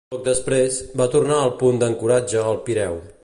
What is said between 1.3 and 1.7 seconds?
al